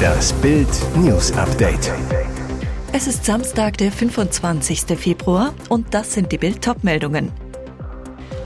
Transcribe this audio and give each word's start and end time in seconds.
Das 0.00 0.32
Bild 0.34 0.68
News 0.96 1.32
Update. 1.32 1.92
Es 2.92 3.06
ist 3.06 3.24
Samstag, 3.24 3.78
der 3.78 3.92
25. 3.92 4.82
Februar 4.96 5.54
und 5.68 5.94
das 5.94 6.14
sind 6.14 6.32
die 6.32 6.38
Bild 6.38 6.66
meldungen 6.82 7.32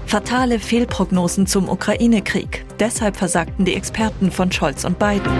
Fatale 0.06 0.60
Fehlprognosen 0.60 1.46
zum 1.46 1.68
Ukraine-Krieg. 1.68 2.64
Deshalb 2.78 3.16
versagten 3.16 3.64
die 3.64 3.74
Experten 3.74 4.30
von 4.30 4.52
Scholz 4.52 4.84
und 4.84 4.98
Biden. 4.98 5.32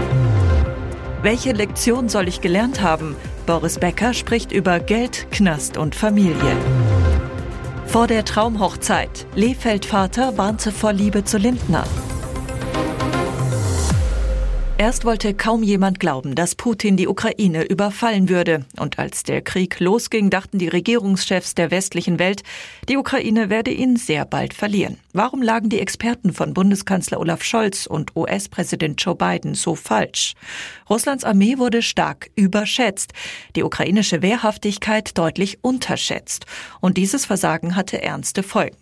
Welche 1.23 1.53
Lektion 1.53 2.09
soll 2.09 2.27
ich 2.29 2.41
gelernt 2.41 2.83
haben? 2.83 3.15
Boris 3.47 3.79
Becker 3.79 4.15
spricht 4.15 4.53
über 4.53 4.81
Geld, 4.81 5.29
Knast 5.31 5.77
und 5.77 5.95
Familie. 5.95 6.57
Vor 7.87 8.09
der 8.09 8.25
Traumhochzeit. 8.25 9.27
Lehfeld-Vater 9.37 10.37
warnte 10.37 10.73
vor 10.73 10.93
Liebe 10.93 11.25
zu 11.25 11.39
Lindner. 11.39 11.85
Erst 14.85 15.07
wollte 15.07 15.33
kaum 15.33 15.63
jemand 15.63 15.99
glauben, 15.99 16.35
dass 16.35 16.57
Putin 16.57 16.99
die 16.99 17.09
Ukraine 17.09 17.65
überfallen 17.65 18.29
würde. 18.29 18.67
Und 18.79 18.99
als 18.99 19.23
der 19.23 19.41
Krieg 19.41 19.81
losging, 19.81 20.29
dachten 20.29 20.59
die 20.59 20.69
Regierungschefs 20.69 21.55
der 21.55 21.71
westlichen 21.71 22.19
Welt, 22.19 22.43
die 22.91 22.99
Ukraine 22.99 23.49
werde 23.49 23.71
ihn 23.71 23.97
sehr 23.97 24.27
bald 24.27 24.53
verlieren. 24.53 24.99
Warum 25.15 25.41
lagen 25.41 25.71
die 25.71 25.81
Experten 25.81 26.35
von 26.35 26.53
Bundeskanzler 26.53 27.19
Olaf 27.19 27.43
Scholz 27.45 27.87
und 27.87 28.15
US-Präsident 28.15 29.03
Joe 29.03 29.15
Biden 29.15 29.55
so 29.55 29.75
falsch? 29.75 30.35
Russlands 30.91 31.25
Armee 31.25 31.57
wurde 31.57 31.81
stark 31.81 32.31
überschätzt, 32.35 33.15
die 33.57 33.63
ukrainische 33.63 34.21
Wehrhaftigkeit 34.21 35.17
deutlich 35.17 35.61
unterschätzt. 35.63 36.45
Und 36.83 36.99
dieses 36.99 37.25
Versagen 37.25 37.75
hatte 37.75 38.03
ernste 38.03 38.43
Folgen. 38.43 38.77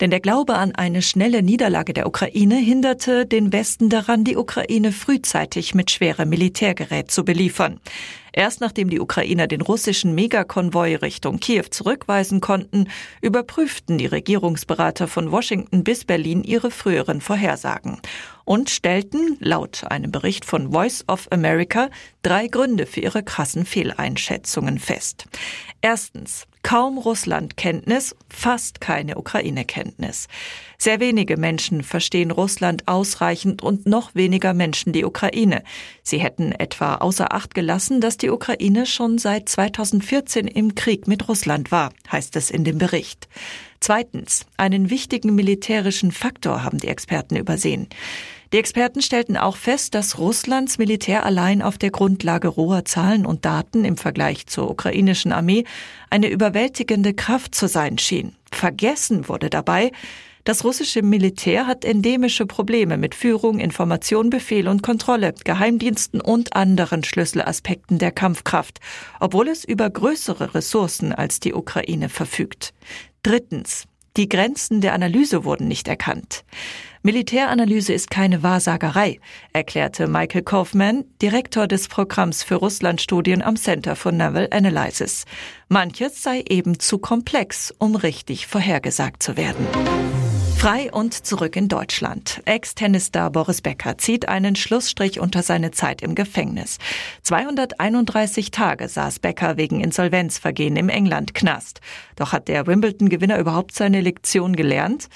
Denn 0.00 0.10
der 0.10 0.20
Glaube 0.20 0.54
an 0.54 0.74
eine 0.74 1.02
schnelle 1.02 1.42
Niederlage 1.42 1.92
der 1.92 2.06
Ukraine 2.06 2.56
hinderte 2.56 3.26
den 3.26 3.52
Westen 3.52 3.88
daran, 3.88 4.22
die 4.22 4.36
Ukraine 4.36 4.92
frühzeitig 4.92 5.74
mit 5.74 5.90
schwerem 5.90 6.28
Militärgerät 6.28 7.10
zu 7.10 7.24
beliefern. 7.24 7.80
Erst 8.32 8.60
nachdem 8.60 8.90
die 8.90 9.00
Ukrainer 9.00 9.48
den 9.48 9.60
russischen 9.60 10.14
Megakonvoi 10.14 10.94
Richtung 10.96 11.40
Kiew 11.40 11.64
zurückweisen 11.70 12.40
konnten, 12.40 12.88
überprüften 13.20 13.98
die 13.98 14.06
Regierungsberater 14.06 15.08
von 15.08 15.32
Washington 15.32 15.82
bis 15.82 16.04
Berlin 16.04 16.44
ihre 16.44 16.70
früheren 16.70 17.20
Vorhersagen 17.20 18.00
und 18.44 18.70
stellten, 18.70 19.36
laut 19.40 19.84
einem 19.90 20.12
Bericht 20.12 20.44
von 20.44 20.72
Voice 20.72 21.04
of 21.08 21.26
America, 21.32 21.90
drei 22.22 22.46
Gründe 22.46 22.86
für 22.86 23.00
ihre 23.00 23.22
krassen 23.22 23.66
Fehleinschätzungen 23.66 24.78
fest. 24.78 25.24
Erstens, 25.80 26.46
kaum 26.62 26.98
Russlandkenntnis, 26.98 28.14
fast 28.28 28.80
keine 28.80 29.16
Ukraine-Kenntnis. 29.16 30.28
Sehr 30.78 31.00
wenige 31.00 31.36
Menschen 31.36 31.82
verstehen 31.82 32.30
Russland 32.30 32.86
ausreichend 32.86 33.62
und 33.62 33.86
noch 33.86 34.14
weniger 34.14 34.54
Menschen 34.54 34.92
die 34.92 35.04
Ukraine. 35.04 35.64
Sie 36.02 36.18
hätten 36.18 36.52
etwa 36.52 36.96
außer 36.96 37.32
Acht 37.32 37.54
gelassen, 37.54 38.00
dass 38.00 38.16
die 38.16 38.30
Ukraine 38.30 38.86
schon 38.86 39.18
seit 39.18 39.48
2014 39.48 40.46
im 40.46 40.74
Krieg 40.74 41.08
mit 41.08 41.28
Russland 41.28 41.72
war, 41.72 41.92
heißt 42.12 42.36
es 42.36 42.50
in 42.50 42.64
dem 42.64 42.78
Bericht. 42.78 43.28
Zweitens, 43.80 44.46
einen 44.56 44.90
wichtigen 44.90 45.34
militärischen 45.34 46.12
Faktor 46.12 46.64
haben 46.64 46.78
die 46.78 46.88
Experten 46.88 47.36
übersehen. 47.36 47.88
Die 48.52 48.58
Experten 48.58 49.02
stellten 49.02 49.36
auch 49.36 49.56
fest, 49.56 49.94
dass 49.94 50.18
Russlands 50.18 50.78
Militär 50.78 51.26
allein 51.26 51.60
auf 51.60 51.76
der 51.76 51.90
Grundlage 51.90 52.48
roher 52.48 52.86
Zahlen 52.86 53.26
und 53.26 53.44
Daten 53.44 53.84
im 53.84 53.98
Vergleich 53.98 54.46
zur 54.46 54.70
ukrainischen 54.70 55.32
Armee 55.32 55.64
eine 56.08 56.30
überwältigende 56.30 57.12
Kraft 57.12 57.54
zu 57.54 57.68
sein 57.68 57.98
schien. 57.98 58.34
Vergessen 58.50 59.28
wurde 59.28 59.50
dabei, 59.50 59.92
das 60.44 60.64
russische 60.64 61.02
Militär 61.02 61.66
hat 61.66 61.84
endemische 61.84 62.46
Probleme 62.46 62.96
mit 62.96 63.14
Führung, 63.14 63.58
Information, 63.58 64.30
Befehl 64.30 64.66
und 64.66 64.82
Kontrolle, 64.82 65.34
Geheimdiensten 65.44 66.22
und 66.22 66.56
anderen 66.56 67.04
Schlüsselaspekten 67.04 67.98
der 67.98 68.12
Kampfkraft, 68.12 68.80
obwohl 69.20 69.48
es 69.48 69.62
über 69.62 69.90
größere 69.90 70.54
Ressourcen 70.54 71.12
als 71.12 71.40
die 71.40 71.52
Ukraine 71.52 72.08
verfügt. 72.08 72.72
Drittens. 73.22 73.84
Die 74.16 74.28
Grenzen 74.28 74.80
der 74.80 74.94
Analyse 74.94 75.44
wurden 75.44 75.68
nicht 75.68 75.86
erkannt. 75.86 76.44
Militäranalyse 77.02 77.92
ist 77.92 78.10
keine 78.10 78.42
Wahrsagerei, 78.42 79.20
erklärte 79.52 80.08
Michael 80.08 80.42
Kaufman, 80.42 81.04
Direktor 81.22 81.66
des 81.66 81.88
Programms 81.88 82.42
für 82.42 82.56
Russlandstudien 82.56 83.42
am 83.42 83.56
Center 83.56 83.96
for 83.96 84.12
Naval 84.12 84.48
Analysis. 84.50 85.24
Manches 85.68 86.22
sei 86.22 86.44
eben 86.48 86.80
zu 86.80 86.98
komplex, 86.98 87.72
um 87.78 87.94
richtig 87.94 88.46
vorhergesagt 88.46 89.22
zu 89.22 89.36
werden. 89.36 89.66
Frei 90.58 90.90
und 90.90 91.14
zurück 91.14 91.54
in 91.54 91.68
Deutschland. 91.68 92.42
Ex-Tennisstar 92.44 93.30
Boris 93.30 93.62
Becker 93.62 93.96
zieht 93.96 94.28
einen 94.28 94.56
Schlussstrich 94.56 95.20
unter 95.20 95.44
seine 95.44 95.70
Zeit 95.70 96.02
im 96.02 96.16
Gefängnis. 96.16 96.78
231 97.22 98.50
Tage 98.50 98.88
saß 98.88 99.20
Becker 99.20 99.56
wegen 99.56 99.80
Insolvenzvergehen 99.80 100.74
im 100.74 100.88
England-Knast. 100.88 101.80
Doch 102.16 102.32
hat 102.32 102.48
der 102.48 102.66
Wimbledon-Gewinner 102.66 103.38
überhaupt 103.38 103.72
seine 103.72 104.00
Lektion 104.00 104.56
gelernt? 104.56 105.08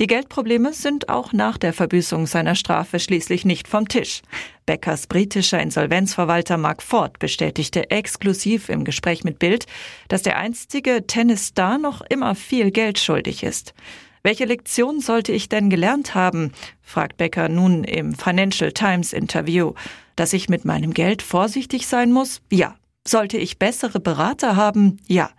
Die 0.00 0.08
Geldprobleme 0.08 0.72
sind 0.72 1.08
auch 1.08 1.32
nach 1.32 1.58
der 1.58 1.72
Verbüßung 1.72 2.26
seiner 2.26 2.56
Strafe 2.56 2.98
schließlich 2.98 3.44
nicht 3.44 3.68
vom 3.68 3.86
Tisch. 3.86 4.22
Beckers 4.66 5.06
britischer 5.06 5.62
Insolvenzverwalter 5.62 6.56
Mark 6.56 6.82
Ford 6.82 7.20
bestätigte 7.20 7.88
exklusiv 7.92 8.68
im 8.68 8.82
Gespräch 8.82 9.22
mit 9.22 9.38
Bild, 9.38 9.66
dass 10.08 10.22
der 10.22 10.38
einstige 10.38 11.06
Tennisstar 11.06 11.78
noch 11.78 12.00
immer 12.00 12.34
viel 12.34 12.72
Geld 12.72 12.98
schuldig 12.98 13.44
ist. 13.44 13.74
Welche 14.28 14.44
Lektion 14.44 15.00
sollte 15.00 15.32
ich 15.32 15.48
denn 15.48 15.70
gelernt 15.70 16.14
haben? 16.14 16.52
fragt 16.82 17.16
Becker 17.16 17.48
nun 17.48 17.82
im 17.82 18.12
Financial 18.12 18.72
Times 18.72 19.14
Interview. 19.14 19.72
Dass 20.16 20.34
ich 20.34 20.50
mit 20.50 20.66
meinem 20.66 20.92
Geld 20.92 21.22
vorsichtig 21.22 21.86
sein 21.86 22.12
muss? 22.12 22.42
Ja. 22.50 22.74
Sollte 23.06 23.38
ich 23.38 23.58
bessere 23.58 24.00
Berater 24.00 24.54
haben? 24.54 24.98
Ja. 25.06 25.30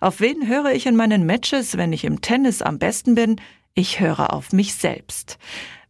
Auf 0.00 0.20
wen 0.20 0.48
höre 0.48 0.72
ich 0.72 0.86
in 0.86 0.96
meinen 0.96 1.26
Matches, 1.26 1.76
wenn 1.76 1.92
ich 1.92 2.06
im 2.06 2.22
Tennis 2.22 2.62
am 2.62 2.78
besten 2.78 3.14
bin? 3.14 3.38
Ich 3.74 4.00
höre 4.00 4.32
auf 4.32 4.50
mich 4.54 4.76
selbst. 4.76 5.36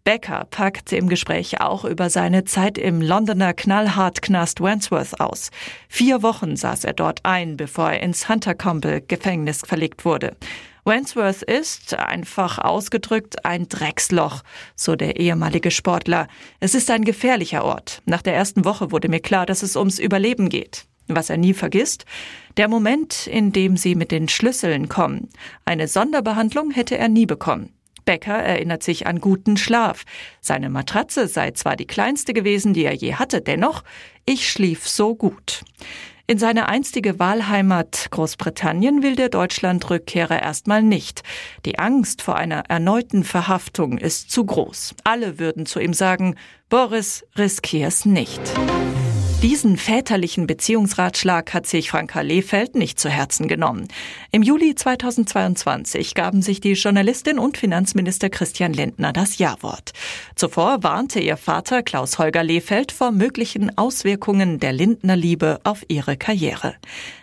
Becker 0.02 0.44
packte 0.50 0.96
im 0.96 1.08
Gespräch 1.08 1.60
auch 1.60 1.84
über 1.84 2.10
seine 2.10 2.42
Zeit 2.42 2.76
im 2.76 3.00
Londoner 3.00 3.54
Knallhartknast 3.54 4.60
Wandsworth 4.60 5.20
aus. 5.20 5.50
Vier 5.88 6.24
Wochen 6.24 6.56
saß 6.56 6.82
er 6.82 6.94
dort 6.94 7.20
ein, 7.24 7.56
bevor 7.56 7.92
er 7.92 8.02
ins 8.02 8.28
Hunter 8.28 8.56
Comble 8.56 9.00
Gefängnis 9.00 9.62
verlegt 9.64 10.04
wurde. 10.04 10.34
Wandsworth 10.88 11.42
ist, 11.42 11.92
einfach 11.98 12.56
ausgedrückt, 12.56 13.44
ein 13.44 13.68
Drecksloch, 13.68 14.42
so 14.74 14.96
der 14.96 15.20
ehemalige 15.20 15.70
Sportler. 15.70 16.28
Es 16.60 16.74
ist 16.74 16.90
ein 16.90 17.04
gefährlicher 17.04 17.62
Ort. 17.62 18.00
Nach 18.06 18.22
der 18.22 18.34
ersten 18.34 18.64
Woche 18.64 18.90
wurde 18.90 19.10
mir 19.10 19.20
klar, 19.20 19.44
dass 19.44 19.62
es 19.62 19.76
ums 19.76 19.98
Überleben 19.98 20.48
geht. 20.48 20.86
Was 21.06 21.28
er 21.28 21.36
nie 21.36 21.52
vergisst, 21.52 22.06
der 22.56 22.68
Moment, 22.68 23.26
in 23.26 23.52
dem 23.52 23.76
sie 23.76 23.96
mit 23.96 24.10
den 24.10 24.28
Schlüsseln 24.28 24.88
kommen. 24.88 25.28
Eine 25.66 25.88
Sonderbehandlung 25.88 26.70
hätte 26.70 26.96
er 26.96 27.08
nie 27.08 27.26
bekommen. 27.26 27.74
Becker 28.06 28.38
erinnert 28.38 28.82
sich 28.82 29.06
an 29.06 29.20
guten 29.20 29.58
Schlaf. 29.58 30.04
Seine 30.40 30.70
Matratze 30.70 31.28
sei 31.28 31.50
zwar 31.50 31.76
die 31.76 31.86
kleinste 31.86 32.32
gewesen, 32.32 32.72
die 32.72 32.84
er 32.84 32.94
je 32.94 33.16
hatte, 33.16 33.42
dennoch, 33.42 33.84
ich 34.24 34.50
schlief 34.50 34.88
so 34.88 35.14
gut. 35.14 35.64
In 36.30 36.36
seine 36.36 36.68
einstige 36.68 37.18
Wahlheimat 37.18 38.08
Großbritannien 38.10 39.02
will 39.02 39.16
der 39.16 39.30
Deutschlandrückkehrer 39.30 40.42
erstmal 40.42 40.82
nicht. 40.82 41.22
Die 41.64 41.78
Angst 41.78 42.20
vor 42.20 42.36
einer 42.36 42.64
erneuten 42.68 43.24
Verhaftung 43.24 43.96
ist 43.96 44.30
zu 44.30 44.44
groß. 44.44 44.94
Alle 45.04 45.38
würden 45.38 45.64
zu 45.64 45.80
ihm 45.80 45.94
sagen, 45.94 46.34
Boris, 46.68 47.24
riskier's 47.38 48.04
nicht. 48.04 48.42
Diesen 49.42 49.76
väterlichen 49.76 50.48
Beziehungsratschlag 50.48 51.54
hat 51.54 51.64
sich 51.64 51.92
Franka 51.92 52.22
Lehfeld 52.22 52.74
nicht 52.74 52.98
zu 52.98 53.08
Herzen 53.08 53.46
genommen. 53.46 53.86
Im 54.32 54.42
Juli 54.42 54.74
2022 54.74 56.14
gaben 56.14 56.42
sich 56.42 56.60
die 56.60 56.72
Journalistin 56.72 57.38
und 57.38 57.56
Finanzminister 57.56 58.30
Christian 58.30 58.72
Lindner 58.72 59.12
das 59.12 59.38
Ja-Wort. 59.38 59.92
Zuvor 60.34 60.82
warnte 60.82 61.20
ihr 61.20 61.36
Vater 61.36 61.84
Klaus 61.84 62.18
Holger 62.18 62.42
Lehfeld 62.42 62.90
vor 62.90 63.12
möglichen 63.12 63.78
Auswirkungen 63.78 64.58
der 64.58 64.72
Lindner-Liebe 64.72 65.60
auf 65.62 65.84
ihre 65.86 66.16
Karriere. 66.16 66.74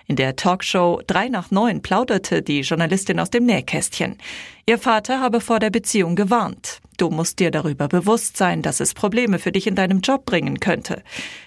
In 0.08 0.16
der 0.16 0.38
Talkshow 0.38 1.02
3 1.06 1.28
nach 1.28 1.52
9 1.52 1.82
plauderte 1.82 2.42
die 2.42 2.62
Journalistin 2.62 3.20
aus 3.20 3.30
dem 3.30 3.46
Nähkästchen. 3.46 4.18
Ihr 4.66 4.78
Vater 4.78 5.20
habe 5.20 5.42
vor 5.42 5.60
der 5.60 5.70
Beziehung 5.70 6.16
gewarnt. 6.16 6.80
Du 6.98 7.10
musst 7.10 7.40
dir 7.40 7.52
darüber 7.52 7.88
bewusst 7.88 8.38
sein, 8.38 8.62
dass 8.62 8.80
es 8.80 8.94
Probleme 8.94 9.40
für 9.40 9.52
dich 9.52 9.68
in 9.68 9.76
deinem 9.76 10.00
Job 10.02 10.26
bringen 10.26 10.60
könnte. 10.60 11.04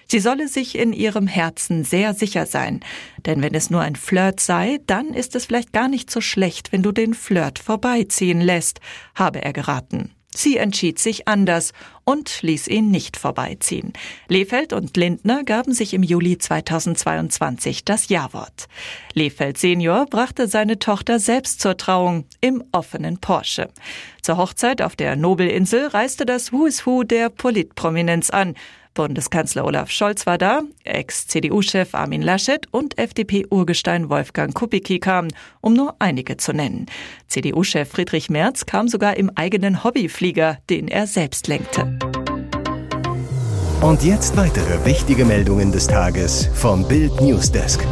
Sie 0.07 0.19
solle 0.19 0.47
sich 0.47 0.77
in 0.77 0.93
ihrem 0.93 1.27
Herzen 1.27 1.83
sehr 1.83 2.13
sicher 2.13 2.45
sein. 2.45 2.81
Denn 3.25 3.41
wenn 3.41 3.53
es 3.53 3.69
nur 3.69 3.81
ein 3.81 3.95
Flirt 3.95 4.39
sei, 4.39 4.79
dann 4.87 5.13
ist 5.13 5.35
es 5.35 5.45
vielleicht 5.45 5.73
gar 5.73 5.87
nicht 5.87 6.11
so 6.11 6.21
schlecht, 6.21 6.71
wenn 6.71 6.83
du 6.83 6.91
den 6.91 7.13
Flirt 7.13 7.59
vorbeiziehen 7.59 8.41
lässt, 8.41 8.79
habe 9.15 9.41
er 9.41 9.53
geraten. 9.53 10.11
Sie 10.39 10.55
entschied 10.55 10.99
sich 10.99 11.27
anders 11.27 11.73
und 12.05 12.43
ließ 12.43 12.69
ihn 12.69 12.89
nicht 12.91 13.17
vorbeiziehen. 13.17 13.91
Lefeld 14.29 14.71
und 14.71 14.95
Lindner 14.95 15.43
gaben 15.43 15.73
sich 15.73 15.93
im 15.93 16.01
Juli 16.01 16.37
2022 16.37 17.83
das 17.83 18.07
Ja-Wort. 18.07 18.69
Lefeld 19.13 19.57
Senior 19.57 20.05
brachte 20.05 20.47
seine 20.47 20.79
Tochter 20.79 21.19
selbst 21.19 21.59
zur 21.59 21.75
Trauung 21.75 22.23
im 22.39 22.63
offenen 22.71 23.17
Porsche. 23.17 23.67
Zur 24.21 24.37
Hochzeit 24.37 24.81
auf 24.81 24.95
der 24.95 25.17
Nobelinsel 25.17 25.87
reiste 25.87 26.25
das 26.25 26.53
Who 26.53 26.67
is 26.67 26.85
Who 26.85 27.03
der 27.03 27.27
Politprominenz 27.27 28.29
an. 28.29 28.55
Bundeskanzler 28.93 29.65
Olaf 29.65 29.89
Scholz 29.89 30.25
war 30.25 30.37
da, 30.37 30.61
Ex-CDU-Chef 30.83 31.95
Armin 31.95 32.21
Laschet 32.21 32.67
und 32.71 32.97
FDP-Urgestein 32.97 34.09
Wolfgang 34.09 34.53
Kubicki 34.53 34.99
kamen, 34.99 35.31
um 35.61 35.73
nur 35.73 35.95
einige 35.99 36.37
zu 36.37 36.53
nennen. 36.53 36.87
CDU-Chef 37.27 37.89
Friedrich 37.89 38.29
Merz 38.29 38.65
kam 38.65 38.87
sogar 38.87 39.17
im 39.17 39.31
eigenen 39.35 39.83
Hobbyflieger, 39.83 40.57
den 40.69 40.87
er 40.87 41.07
selbst 41.07 41.47
lenkte. 41.47 41.97
Und 43.81 44.03
jetzt 44.03 44.35
weitere 44.35 44.83
wichtige 44.85 45.23
Meldungen 45.23 45.71
des 45.71 45.87
Tages 45.87 46.49
vom 46.53 46.85
Bild 46.85 47.21
Newsdesk. 47.21 47.85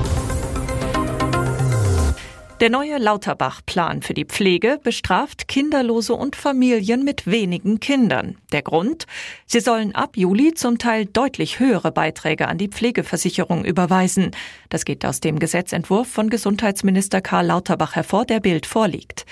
Der 2.59 2.71
neue 2.71 2.98
Lauterbach-Plan 2.98 4.01
für 4.01 4.15
die 4.15 4.25
Pflege 4.25 4.80
bestraft 4.81 5.48
Kinderlose 5.48 6.15
und 6.15 6.36
Familien 6.36 7.04
mit 7.04 7.27
wenigen 7.27 7.80
Kindern. 7.80 8.39
Der 8.51 8.63
Grund? 8.63 9.06
Sie 9.45 9.59
sollen 9.59 9.94
ab 9.94 10.18
Juli 10.18 10.56
zum 10.56 10.80
Teil 10.80 11.06
deutlich 11.06 11.59
höhere 11.59 11.92
Beiträge 11.92 12.48
an 12.48 12.57
die 12.57 12.69
Pflegeversicherung 12.69 13.63
überweisen. 13.63 14.31
Das 14.69 14.86
geht 14.86 15.06
aus 15.06 15.19
dem 15.19 15.38
Gesetzentwurf 15.38 16.07
von 16.07 16.31
Gesundheitsminister 16.31 17.21
Karl 17.21 17.45
Lauterbach 17.45 17.95
hervor, 17.95 18.25
der 18.25 18.39
Bild 18.39 18.65
vorliegt. 18.65 19.27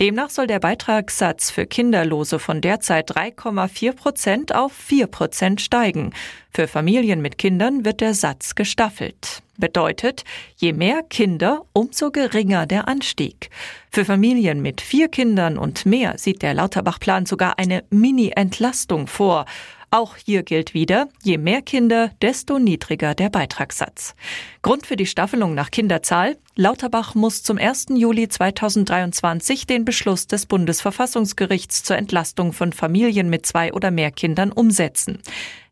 Demnach 0.00 0.30
soll 0.30 0.46
der 0.46 0.60
Beitragssatz 0.60 1.50
für 1.50 1.66
Kinderlose 1.66 2.38
von 2.38 2.62
derzeit 2.62 3.10
3,4 3.10 3.92
Prozent 3.92 4.54
auf 4.54 4.72
4 4.72 5.06
Prozent 5.06 5.60
steigen. 5.60 6.14
Für 6.52 6.66
Familien 6.66 7.22
mit 7.22 7.38
Kindern 7.38 7.84
wird 7.84 8.00
der 8.00 8.12
Satz 8.12 8.56
gestaffelt. 8.56 9.42
Bedeutet, 9.56 10.24
je 10.56 10.72
mehr 10.72 11.02
Kinder, 11.02 11.62
umso 11.72 12.10
geringer 12.10 12.66
der 12.66 12.88
Anstieg. 12.88 13.50
Für 13.92 14.04
Familien 14.04 14.60
mit 14.60 14.80
vier 14.80 15.08
Kindern 15.08 15.56
und 15.56 15.86
mehr 15.86 16.18
sieht 16.18 16.42
der 16.42 16.54
Lauterbach-Plan 16.54 17.26
sogar 17.26 17.58
eine 17.58 17.84
Mini-Entlastung 17.90 19.06
vor. 19.06 19.44
Auch 19.92 20.14
hier 20.14 20.44
gilt 20.44 20.72
wieder, 20.72 21.08
je 21.24 21.36
mehr 21.36 21.62
Kinder, 21.62 22.12
desto 22.22 22.60
niedriger 22.60 23.16
der 23.16 23.28
Beitragssatz. 23.28 24.14
Grund 24.62 24.86
für 24.86 24.94
die 24.94 25.06
Staffelung 25.06 25.54
nach 25.54 25.72
Kinderzahl, 25.72 26.36
Lauterbach 26.54 27.16
muss 27.16 27.42
zum 27.42 27.58
1. 27.58 27.86
Juli 27.96 28.28
2023 28.28 29.66
den 29.66 29.84
Beschluss 29.84 30.28
des 30.28 30.46
Bundesverfassungsgerichts 30.46 31.82
zur 31.82 31.96
Entlastung 31.96 32.52
von 32.52 32.72
Familien 32.72 33.30
mit 33.30 33.46
zwei 33.46 33.72
oder 33.72 33.90
mehr 33.90 34.12
Kindern 34.12 34.52
umsetzen. 34.52 35.18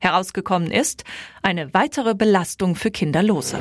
Herausgekommen 0.01 0.73
ist 0.73 1.05
eine 1.43 1.73
weitere 1.73 2.17
Belastung 2.17 2.75
für 2.75 2.91
Kinderlose. 2.91 3.61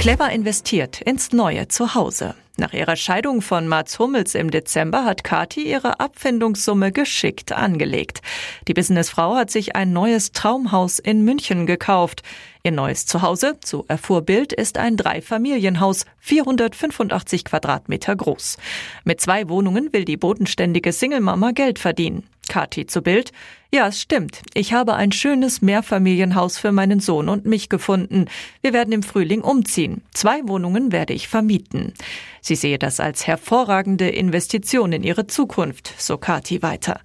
Clever 0.00 0.30
investiert 0.30 1.00
ins 1.00 1.30
neue 1.30 1.68
Zuhause. 1.68 2.34
Nach 2.60 2.74
ihrer 2.74 2.96
Scheidung 2.96 3.40
von 3.40 3.66
Mats 3.68 3.98
Hummels 3.98 4.34
im 4.34 4.50
Dezember 4.50 5.06
hat 5.06 5.24
Kati 5.24 5.62
ihre 5.62 5.98
Abfindungssumme 5.98 6.92
geschickt 6.92 7.52
angelegt. 7.52 8.20
Die 8.68 8.74
Businessfrau 8.74 9.34
hat 9.34 9.50
sich 9.50 9.76
ein 9.76 9.94
neues 9.94 10.32
Traumhaus 10.32 10.98
in 10.98 11.24
München 11.24 11.64
gekauft. 11.64 12.22
Ihr 12.62 12.72
neues 12.72 13.06
Zuhause, 13.06 13.58
so 13.64 13.84
erfuhr 13.88 14.22
Bild, 14.22 14.52
ist 14.52 14.76
ein 14.76 14.96
Dreifamilienhaus, 14.96 16.04
485 16.18 17.44
Quadratmeter 17.44 18.14
groß. 18.14 18.58
Mit 19.04 19.20
zwei 19.20 19.48
Wohnungen 19.48 19.92
will 19.92 20.04
die 20.04 20.18
bodenständige 20.18 20.92
Single-Mama 20.92 21.52
Geld 21.52 21.78
verdienen. 21.78 22.24
Kathi 22.50 22.84
zu 22.84 23.00
Bild. 23.00 23.32
Ja, 23.72 23.86
es 23.86 24.00
stimmt. 24.00 24.42
Ich 24.54 24.72
habe 24.72 24.94
ein 24.96 25.12
schönes 25.12 25.62
Mehrfamilienhaus 25.62 26.58
für 26.58 26.72
meinen 26.72 26.98
Sohn 26.98 27.28
und 27.28 27.46
mich 27.46 27.68
gefunden. 27.68 28.24
Wir 28.60 28.72
werden 28.72 28.92
im 28.92 29.04
Frühling 29.04 29.42
umziehen. 29.42 30.02
Zwei 30.12 30.40
Wohnungen 30.48 30.90
werde 30.90 31.12
ich 31.12 31.28
vermieten. 31.28 31.94
Sie 32.40 32.56
sehe 32.56 32.80
das 32.80 32.98
als 32.98 33.28
hervorragende 33.28 34.08
Investition 34.08 34.92
in 34.92 35.04
ihre 35.04 35.28
Zukunft, 35.28 35.94
so 35.98 36.18
Kati 36.18 36.62
weiter. 36.62 37.00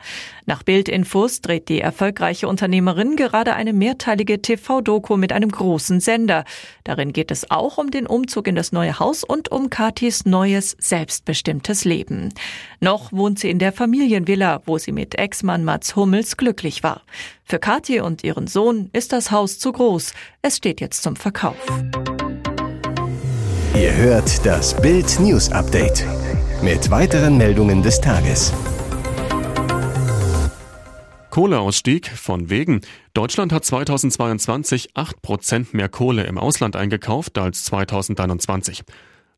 Nach 0.48 0.64
Bildinfos 0.64 1.42
dreht 1.42 1.70
die 1.70 1.82
erfolgreiche 1.82 2.48
Unternehmerin 2.48 3.16
gerade 3.16 3.54
eine 3.54 3.74
mehrteilige 3.74 4.42
TV-Doku 4.42 5.18
mit 5.18 5.34
einem 5.34 5.45
großen 5.52 6.00
Sender. 6.00 6.46
Darin 6.84 7.14
geht 7.14 7.32
es 7.32 7.50
auch 7.52 7.78
um 7.78 7.92
den 7.92 8.08
Umzug 8.08 8.48
in 8.48 8.56
das 8.56 8.72
neue 8.72 9.00
Haus 9.00 9.24
und 9.24 9.52
um 9.52 9.70
Katis 9.70 10.26
neues, 10.26 10.76
selbstbestimmtes 10.80 11.86
Leben. 11.86 12.34
Noch 12.80 13.12
wohnt 13.12 13.40
sie 13.40 13.50
in 13.50 13.60
der 13.60 13.72
Familienvilla, 13.72 14.62
wo 14.66 14.78
sie 14.78 14.92
mit 14.92 15.16
Ex-Mann 15.16 15.64
Mats 15.64 15.96
Hummels 15.96 16.38
glücklich 16.38 16.84
war. 16.84 17.02
Für 17.44 17.60
Kathi 17.60 18.00
und 18.00 18.24
ihren 18.24 18.48
Sohn 18.48 18.90
ist 18.94 19.12
das 19.12 19.32
Haus 19.32 19.60
zu 19.60 19.72
groß. 19.72 20.14
Es 20.42 20.58
steht 20.58 20.82
jetzt 20.82 21.04
zum 21.04 21.16
Verkauf. 21.16 21.56
Ihr 23.76 23.94
hört 23.96 24.46
das 24.46 24.74
Bild 24.82 25.20
News 25.20 25.52
Update 25.52 26.06
mit 26.62 26.90
weiteren 26.90 27.38
Meldungen 27.38 27.84
des 27.84 28.00
Tages. 28.00 28.54
Kohleausstieg 31.30 32.08
von 32.08 32.50
wegen. 32.50 32.80
Deutschland 33.16 33.54
hat 33.54 33.64
2022 33.64 34.90
8 34.94 35.22
Prozent 35.22 35.74
mehr 35.74 35.88
Kohle 35.88 36.26
im 36.26 36.38
Ausland 36.38 36.76
eingekauft 36.76 37.38
als 37.38 37.64
2021. 37.64 38.84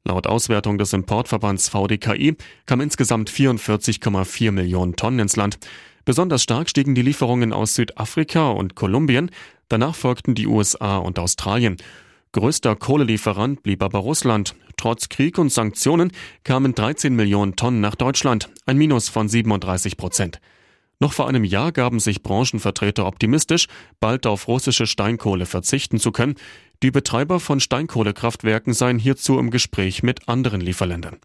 Laut 0.03 0.25
Auswertung 0.25 0.79
des 0.79 0.93
Importverbands 0.93 1.69
VDKI 1.69 2.35
kam 2.65 2.81
insgesamt 2.81 3.29
44,4 3.29 4.51
Millionen 4.51 4.95
Tonnen 4.95 5.19
ins 5.19 5.35
Land. 5.35 5.59
Besonders 6.05 6.41
stark 6.41 6.71
stiegen 6.71 6.95
die 6.95 7.03
Lieferungen 7.03 7.53
aus 7.53 7.75
Südafrika 7.75 8.49
und 8.49 8.73
Kolumbien, 8.73 9.29
danach 9.69 9.93
folgten 9.93 10.33
die 10.33 10.47
USA 10.47 10.97
und 10.97 11.19
Australien. 11.19 11.77
Größter 12.31 12.75
Kohlelieferant 12.75 13.61
blieb 13.61 13.83
aber 13.83 13.99
Russland. 13.99 14.55
Trotz 14.77 15.07
Krieg 15.07 15.37
und 15.37 15.51
Sanktionen 15.51 16.13
kamen 16.43 16.73
13 16.73 17.15
Millionen 17.15 17.55
Tonnen 17.55 17.81
nach 17.81 17.93
Deutschland, 17.93 18.49
ein 18.65 18.77
Minus 18.77 19.07
von 19.07 19.29
37 19.29 19.97
Prozent. 19.97 20.39
Noch 20.99 21.13
vor 21.13 21.27
einem 21.27 21.43
Jahr 21.43 21.71
gaben 21.71 21.99
sich 21.99 22.23
Branchenvertreter 22.23 23.05
optimistisch, 23.05 23.67
bald 23.99 24.25
auf 24.25 24.47
russische 24.47 24.87
Steinkohle 24.87 25.45
verzichten 25.45 25.99
zu 25.99 26.11
können. 26.11 26.35
Die 26.81 26.91
Betreiber 26.91 27.39
von 27.39 27.59
Steinkohlekraftwerken 27.59 28.73
seien 28.73 28.97
hierzu 28.97 29.37
im 29.37 29.51
Gespräch 29.51 30.01
mit 30.01 30.27
anderen 30.27 30.61
Lieferländern. 30.61 31.17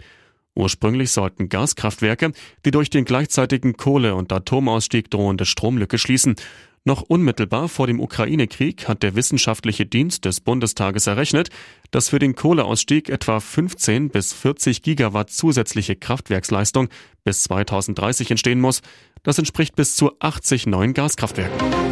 Ursprünglich 0.55 1.11
sollten 1.11 1.49
Gaskraftwerke 1.49 2.33
die 2.67 2.71
durch 2.71 2.91
den 2.91 3.07
gleichzeitigen 3.07 3.79
Kohle- 3.79 4.15
und 4.15 4.33
Atomausstieg 4.33 5.11
drohende 5.11 5.47
Stromlücke 5.47 5.97
schließen. 5.97 6.37
Noch 6.85 7.03
unmittelbar 7.03 7.69
vor 7.69 7.87
dem 7.87 8.01
Ukraine-Krieg 8.01 8.89
hat 8.89 9.05
der 9.05 9.15
wissenschaftliche 9.15 9.87
Dienst 9.87 10.25
des 10.25 10.41
Bundestages 10.41 11.07
errechnet, 11.07 11.49
dass 11.93 12.09
für 12.09 12.19
den 12.19 12.35
Kohleausstieg 12.35 13.09
etwa 13.09 13.39
15 13.39 14.09
bis 14.09 14.33
40 14.33 14.83
Gigawatt 14.83 15.31
zusätzliche 15.31 15.95
Kraftwerksleistung 15.95 16.89
bis 17.23 17.45
2030 17.45 18.33
entstehen 18.33 18.61
muss. 18.61 18.83
Das 19.23 19.39
entspricht 19.39 19.77
bis 19.77 19.95
zu 19.95 20.11
80 20.19 20.67
neuen 20.67 20.93
Gaskraftwerken. 20.93 21.92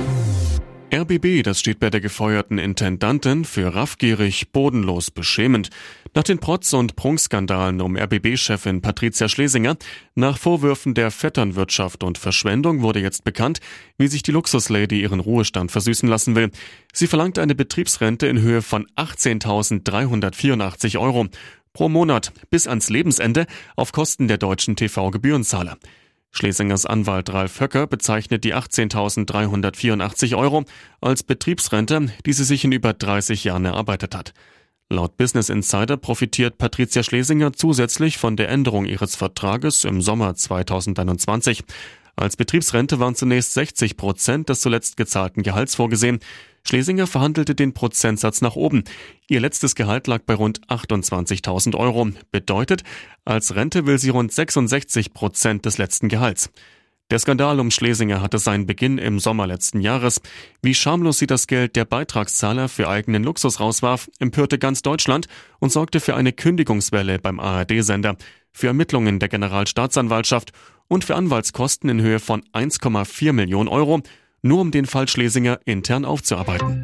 RBB, 0.92 1.44
das 1.44 1.60
steht 1.60 1.78
bei 1.78 1.88
der 1.88 2.00
gefeuerten 2.00 2.58
Intendantin 2.58 3.44
für 3.44 3.76
raffgierig, 3.76 4.50
bodenlos, 4.50 5.12
beschämend. 5.12 5.70
Nach 6.14 6.24
den 6.24 6.40
Protz- 6.40 6.72
und 6.72 6.96
Prunkskandalen 6.96 7.80
um 7.80 7.96
RBB-Chefin 7.96 8.82
Patricia 8.82 9.28
Schlesinger, 9.28 9.76
nach 10.16 10.36
Vorwürfen 10.36 10.94
der 10.94 11.12
Vetternwirtschaft 11.12 12.02
und 12.02 12.18
Verschwendung 12.18 12.82
wurde 12.82 12.98
jetzt 12.98 13.22
bekannt, 13.22 13.60
wie 13.98 14.08
sich 14.08 14.24
die 14.24 14.32
Luxuslady 14.32 15.00
ihren 15.00 15.20
Ruhestand 15.20 15.70
versüßen 15.70 16.08
lassen 16.08 16.34
will. 16.34 16.50
Sie 16.92 17.06
verlangt 17.06 17.38
eine 17.38 17.54
Betriebsrente 17.54 18.26
in 18.26 18.40
Höhe 18.40 18.60
von 18.60 18.88
18.384 18.96 20.98
Euro 20.98 21.28
pro 21.72 21.88
Monat 21.88 22.32
bis 22.50 22.66
ans 22.66 22.90
Lebensende 22.90 23.46
auf 23.76 23.92
Kosten 23.92 24.26
der 24.26 24.38
deutschen 24.38 24.74
TV-Gebührenzahler. 24.74 25.78
Schlesingers 26.30 26.86
Anwalt 26.86 27.32
Ralf 27.32 27.60
Höcker 27.60 27.86
bezeichnet 27.86 28.44
die 28.44 28.54
18.384 28.54 30.36
Euro 30.36 30.64
als 31.00 31.22
Betriebsrente, 31.22 32.12
die 32.24 32.32
sie 32.32 32.44
sich 32.44 32.64
in 32.64 32.72
über 32.72 32.92
30 32.92 33.44
Jahren 33.44 33.64
erarbeitet 33.64 34.14
hat. 34.14 34.32
Laut 34.92 35.16
Business 35.16 35.48
Insider 35.48 35.96
profitiert 35.96 36.58
Patricia 36.58 37.02
Schlesinger 37.02 37.52
zusätzlich 37.52 38.18
von 38.18 38.36
der 38.36 38.48
Änderung 38.48 38.86
ihres 38.86 39.14
Vertrages 39.14 39.84
im 39.84 40.02
Sommer 40.02 40.34
2021. 40.34 41.62
Als 42.16 42.36
Betriebsrente 42.36 42.98
waren 42.98 43.14
zunächst 43.14 43.54
60 43.54 43.96
Prozent 43.96 44.48
des 44.48 44.60
zuletzt 44.60 44.96
gezahlten 44.96 45.42
Gehalts 45.42 45.74
vorgesehen. 45.74 46.18
Schlesinger 46.64 47.06
verhandelte 47.06 47.54
den 47.54 47.74
Prozentsatz 47.74 48.42
nach 48.42 48.56
oben. 48.56 48.84
Ihr 49.28 49.40
letztes 49.40 49.74
Gehalt 49.74 50.06
lag 50.06 50.22
bei 50.22 50.34
rund 50.34 50.60
28.000 50.68 51.76
Euro. 51.76 52.10
Bedeutet, 52.30 52.82
als 53.24 53.54
Rente 53.54 53.86
will 53.86 53.98
sie 53.98 54.10
rund 54.10 54.32
66 54.32 55.12
Prozent 55.12 55.64
des 55.64 55.78
letzten 55.78 56.08
Gehalts. 56.08 56.50
Der 57.10 57.18
Skandal 57.18 57.58
um 57.58 57.72
Schlesinger 57.72 58.22
hatte 58.22 58.38
seinen 58.38 58.66
Beginn 58.66 58.96
im 58.98 59.18
Sommer 59.18 59.48
letzten 59.48 59.80
Jahres. 59.80 60.20
Wie 60.62 60.74
schamlos 60.74 61.18
sie 61.18 61.26
das 61.26 61.48
Geld 61.48 61.74
der 61.74 61.84
Beitragszahler 61.84 62.68
für 62.68 62.88
eigenen 62.88 63.24
Luxus 63.24 63.58
rauswarf, 63.58 64.08
empörte 64.20 64.58
ganz 64.58 64.82
Deutschland 64.82 65.26
und 65.58 65.72
sorgte 65.72 65.98
für 65.98 66.14
eine 66.14 66.32
Kündigungswelle 66.32 67.18
beim 67.18 67.40
ARD-Sender, 67.40 68.16
für 68.52 68.68
Ermittlungen 68.68 69.18
der 69.18 69.28
Generalstaatsanwaltschaft 69.28 70.52
und 70.86 71.04
für 71.04 71.16
Anwaltskosten 71.16 71.90
in 71.90 72.00
Höhe 72.00 72.20
von 72.20 72.42
1,4 72.52 73.32
Millionen 73.32 73.68
Euro 73.68 74.02
nur 74.42 74.60
um 74.60 74.70
den 74.70 74.86
Fall 74.86 75.08
Schlesinger 75.08 75.58
intern 75.64 76.04
aufzuarbeiten. 76.04 76.82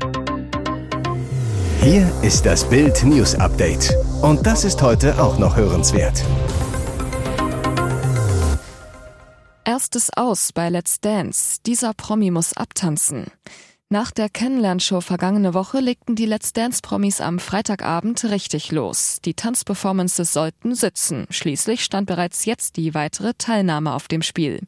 Hier 1.83 2.13
ist 2.23 2.45
das 2.45 2.69
Bild 2.69 3.05
News 3.05 3.35
Update. 3.37 3.95
Und 4.23 4.47
das 4.47 4.65
ist 4.65 4.83
heute 4.83 5.23
auch 5.23 5.39
noch 5.39 5.57
hörenswert. 5.57 6.25
Erstes 9.65 10.11
Aus 10.17 10.53
bei 10.53 10.69
Let's 10.69 11.01
Dance. 11.01 11.59
Dieser 11.65 11.93
Promi 11.95 12.31
muss 12.31 12.57
abtanzen. 12.57 13.27
Nach 13.89 14.11
der 14.11 14.29
Kennenlernshow 14.29 15.01
vergangene 15.01 15.55
Woche 15.55 15.79
legten 15.79 16.17
die 16.17 16.27
Let's 16.27 16.53
Dance-Promis 16.53 17.21
am 17.21 17.39
Freitagabend 17.39 18.25
richtig 18.25 18.73
los. 18.73 19.21
Die 19.25 19.35
Tanzperformances 19.35 20.33
sollten 20.33 20.75
sitzen. 20.75 21.29
Schließlich 21.31 21.85
stand 21.85 22.09
bereits 22.09 22.47
jetzt 22.47 22.79
die 22.79 22.95
weitere 22.95 23.35
Teilnahme 23.39 23.95
auf 23.95 24.09
dem 24.09 24.23
Spiel. 24.23 24.63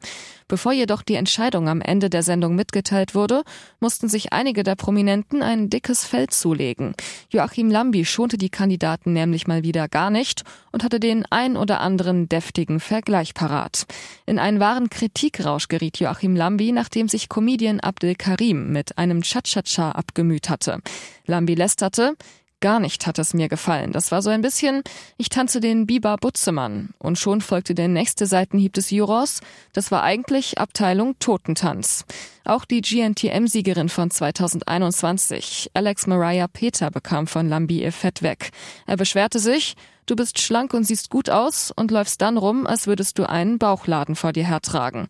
Bevor 0.49 0.73
jedoch 0.73 1.03
die 1.03 1.17
Entscheidung 1.17 1.69
am 1.69 1.83
Ende 1.83 2.09
der 2.09 2.23
Sendung 2.23 2.55
mitgeteilt 2.55 3.15
wurde, 3.15 3.43
mussten 3.81 4.09
sich 4.09 4.33
einige 4.33 4.63
der 4.63 4.77
Prominenten 4.77 5.43
ein 5.43 5.69
dickes 5.69 6.05
Feld 6.05 6.33
zulegen. 6.33 6.95
Joachim 7.29 7.71
Lambi 7.71 8.07
schonte 8.07 8.39
die 8.39 8.49
Kandidaten 8.49 9.13
nämlich 9.13 9.47
mal 9.47 9.63
wieder 9.63 9.89
gar 9.89 10.09
nicht 10.09 10.45
und 10.73 10.85
hatte 10.85 11.01
den 11.01 11.27
ein 11.29 11.57
oder 11.59 11.81
anderen 11.81 12.31
deftigen 12.31 12.81
Vergleich 12.81 13.35
parat. 13.35 13.85
In 14.25 14.39
einen 14.39 14.59
wahren 14.59 14.89
Kritikrausch 14.89 15.69
geriet 15.69 15.99
Joachim 15.99 16.35
Lambi, 16.35 16.73
nachdem 16.73 17.09
sich 17.09 17.29
Comedian 17.29 17.81
Abdel 17.81 18.15
Karim 18.15 18.73
mit 18.73 18.97
einem 19.11 19.23
Cha-Cha-Cha 19.23 19.93
abgemüht 19.93 20.49
hatte. 20.49 20.81
Lambi 21.27 21.55
lästerte, 21.55 22.17
Gar 22.61 22.81
nicht 22.81 23.07
hat 23.07 23.21
es 23.21 23.35
mir 23.35 23.49
gefallen. 23.49 23.93
Das 23.93 24.11
war 24.11 24.21
so 24.21 24.31
ein 24.31 24.43
bisschen, 24.43 24.83
ich 25.17 25.29
tanze 25.29 25.61
den 25.61 25.87
Biber 25.87 26.17
Butzemann. 26.17 26.91
Und 26.99 27.17
schon 27.17 27.41
folgte 27.41 27.73
der 27.73 27.87
nächste 27.87 28.27
Seitenhieb 28.27 28.73
des 28.73 28.91
Jurors. 28.91 29.41
Das 29.73 29.93
war 29.93 30.03
eigentlich 30.03 30.59
Abteilung 30.59 31.17
Totentanz. 31.21 32.05
Auch 32.45 32.65
die 32.65 32.81
GNTM-Siegerin 32.81 33.89
von 33.89 34.11
2021, 34.11 35.71
Alex 35.75 36.09
Mariah 36.09 36.49
Peter, 36.49 36.91
bekam 36.91 37.29
von 37.29 37.49
Lambi 37.49 37.81
ihr 37.83 37.93
Fett 37.93 38.23
weg. 38.23 38.51
Er 38.87 38.97
beschwerte 38.97 39.39
sich, 39.39 39.77
du 40.07 40.17
bist 40.17 40.41
schlank 40.41 40.75
und 40.75 40.83
siehst 40.83 41.11
gut 41.11 41.31
aus 41.31 41.71
und 41.71 41.93
läufst 41.93 42.21
dann 42.23 42.37
rum, 42.37 42.67
als 42.67 42.89
würdest 42.89 43.21
du 43.21 43.29
einen 43.29 43.59
Bauchladen 43.59 44.17
vor 44.17 44.33
dir 44.33 44.45
hertragen. 44.45 45.07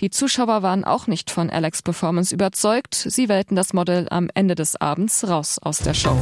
Die 0.00 0.10
Zuschauer 0.10 0.62
waren 0.62 0.84
auch 0.84 1.06
nicht 1.06 1.30
von 1.30 1.48
Alex 1.48 1.80
Performance 1.80 2.34
überzeugt. 2.34 2.94
Sie 2.94 3.30
wählten 3.30 3.56
das 3.56 3.72
Model 3.72 4.06
am 4.10 4.28
Ende 4.34 4.54
des 4.54 4.78
Abends 4.78 5.26
raus 5.26 5.58
aus 5.58 5.78
der 5.78 5.94
Show. 5.94 6.18